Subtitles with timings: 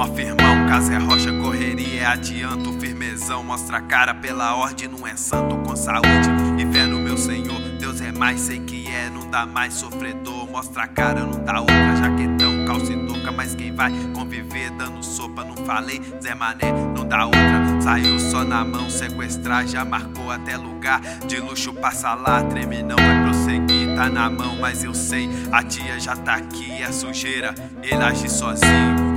[0.00, 3.44] Mó firmão, casa é rocha, correria é adianto, firmezão.
[3.44, 7.60] Mostra a cara pela ordem, não é santo com saúde e fé no meu Senhor.
[7.78, 10.50] Deus é mais, sei que é, não dá mais sofredor.
[10.50, 13.30] Mostra a cara, não dá outra, jaquetão, calça e touca.
[13.30, 17.82] Mas quem vai conviver dando sopa, não falei, Zé Mané, não dá outra.
[17.82, 22.96] Saiu só na mão, sequestrar, já marcou até lugar de luxo, passa lá, treme não
[22.96, 23.94] vai prosseguir.
[23.94, 28.30] Tá na mão, mas eu sei, a tia já tá aqui, é sujeira, ele age
[28.30, 29.09] sozinho.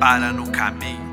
[0.00, 1.06] Para no caminho.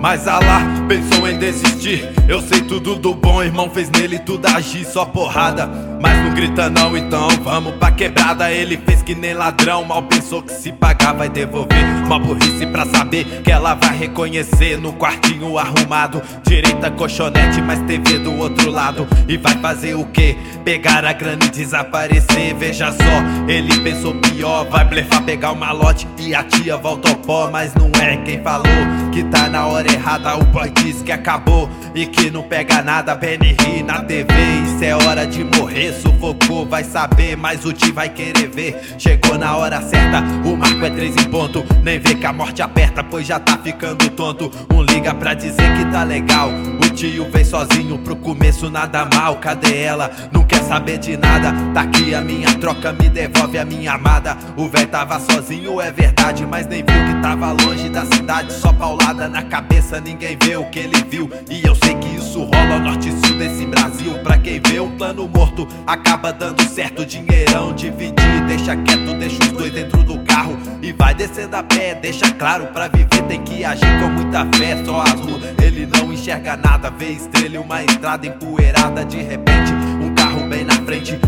[0.00, 2.08] Mas Allah pensou em desistir.
[2.28, 3.68] Eu sei tudo do bom, irmão.
[3.68, 5.68] Fez nele tudo agir, só porrada.
[6.04, 8.52] Mas não grita não, então vamos pra quebrada.
[8.52, 11.82] Ele fez que nem ladrão, mal pensou que se pagar vai devolver.
[12.04, 16.20] Uma burrice pra saber que ela vai reconhecer no quartinho arrumado.
[16.46, 19.08] Direita colchonete, mas TV do outro lado.
[19.26, 20.36] E vai fazer o que?
[20.62, 22.54] Pegar a grana e desaparecer.
[22.54, 24.68] Veja só, ele pensou pior.
[24.68, 27.48] Vai blefar, pegar o malote e a tia volta ao pó.
[27.50, 28.66] Mas não é quem falou
[29.10, 30.36] que tá na hora errada.
[30.36, 33.16] O boy diz que acabou e que não pega nada.
[33.16, 34.34] Penny ri na TV,
[34.66, 35.93] isso é hora de morrer.
[35.94, 38.94] Sufocou, vai saber, mas o Ti vai querer ver.
[38.98, 41.64] Chegou na hora certa, o marco é três em ponto.
[41.82, 44.50] Nem vê que a morte aperta, pois já tá ficando tonto.
[44.72, 46.50] Um liga pra dizer que tá legal.
[46.84, 49.36] O tio vem sozinho pro começo, nada mal.
[49.36, 50.10] Cadê ela?
[50.32, 51.52] Não quer saber de nada.
[51.72, 54.36] Tá aqui a minha troca, me devolve a minha amada.
[54.56, 57.03] O véi tava sozinho, é verdade, mas nem viu
[57.34, 58.52] tava longe da cidade.
[58.52, 61.28] Só paulada na cabeça, ninguém vê o que ele viu.
[61.50, 64.14] E eu sei que isso rola norte e sul desse Brasil.
[64.22, 67.04] Pra quem vê um plano morto, acaba dando certo.
[67.04, 70.56] Dinheirão dividir, deixa quieto, deixa os dois dentro do carro.
[70.80, 74.84] E vai descendo a pé, deixa claro, pra viver tem que agir com muita fé.
[74.84, 79.04] Só azul, ele não enxerga nada, vê estrela e uma estrada empoeirada.
[79.04, 81.18] De repente, um carro bem na frente,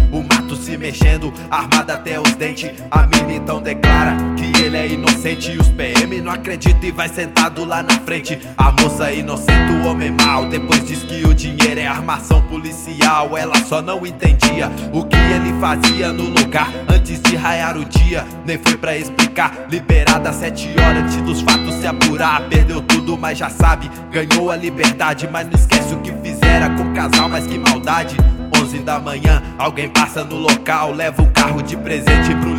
[1.51, 2.71] armado até os dentes.
[2.91, 7.09] A mina então declara que ele é inocente e os PM não acreditam e vai
[7.09, 8.39] sentado lá na frente.
[8.57, 13.37] A moça inocente, o homem mal, depois diz que o dinheiro é armação policial.
[13.37, 18.25] Ela só não entendia o que ele fazia no lugar antes de raiar o dia.
[18.45, 22.49] Nem foi pra explicar, liberada às sete horas antes dos fatos se apurar.
[22.49, 26.83] Perdeu tudo, mas já sabe, ganhou a liberdade, mas não esquece o que fizera com
[26.83, 28.17] o casal, mas que maldade.
[28.63, 32.56] 11 da manhã, alguém passa no local, leva um carro de presente, do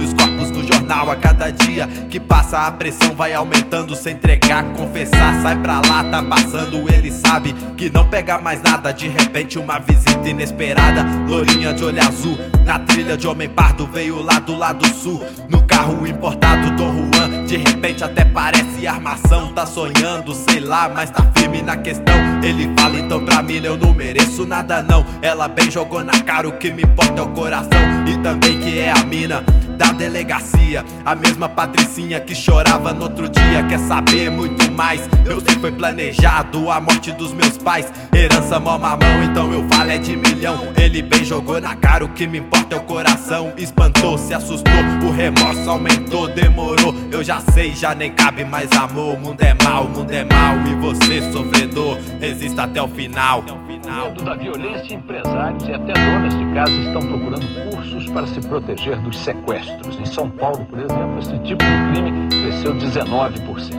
[0.87, 1.11] jornal.
[1.11, 3.95] A cada dia que passa, a pressão vai aumentando.
[3.95, 6.89] Sem entregar, confessar, sai pra lá, tá passando.
[6.91, 8.93] Ele sabe que não pega mais nada.
[8.93, 12.37] De repente, uma visita inesperada, lourinha de olho azul.
[12.65, 15.23] Na trilha de homem pardo, veio lá do lado sul.
[15.49, 17.45] No carro importado, Dom Juan.
[17.45, 19.53] De repente, até parece armação.
[19.53, 22.15] Tá sonhando, sei lá, mas tá firme na questão.
[22.43, 25.05] Ele fala então pra mim, eu não mereço nada não.
[25.21, 27.79] Ela bem jogou na cara, o que me importa é o coração.
[28.07, 29.43] E também que é a mina
[29.77, 30.83] da delegacia.
[31.05, 33.63] A mesma patricinha que chorava no outro dia.
[33.69, 35.07] Quer saber muito mais?
[35.25, 37.91] Eu sei foi planejado a morte dos meus pais.
[38.13, 40.15] Herança mó mamão, então eu falo é de
[40.47, 40.73] milhão.
[40.77, 43.53] Ele bem jogou na cara, o que me importa é o coração.
[43.57, 46.93] Espantou, se assustou, o remorso aumentou, demorou.
[47.11, 49.15] Eu já sei, já nem cabe mais amor.
[49.15, 50.55] O mundo é mal, o mundo é mal.
[50.67, 53.43] E você, sofredor, resista até o final.
[53.43, 58.97] Medo da violência, empresários e até donas de casa estão procurando cursos para se proteger
[59.01, 59.99] dos sequestros.
[59.99, 63.75] Em São Paulo, por exemplo, esse tipo de crime cresceu 19%.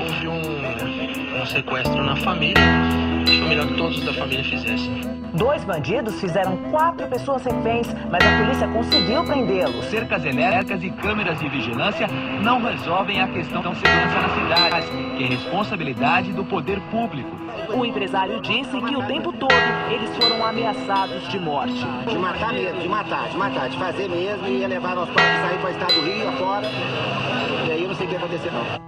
[0.00, 3.07] Houve um, um sequestro na família.
[3.28, 5.18] Achou melhor que todos da família fizessem.
[5.34, 9.84] Dois bandidos fizeram quatro pessoas reféns, mas a polícia conseguiu prendê-los.
[9.86, 12.06] Cercas elétricas e câmeras de vigilância
[12.42, 14.86] não resolvem a questão da segurança na cidade,
[15.16, 17.30] que é responsabilidade do poder público.
[17.74, 19.52] O empresário disse que o tempo todo
[19.90, 21.86] eles foram ameaçados de morte.
[22.08, 25.40] De matar mesmo, de matar, de matar, de fazer mesmo, e ia levar nós pais,
[25.40, 26.66] sair para o estado do Rio, afora.
[27.66, 28.87] E aí eu não sei o que ia acontecer não.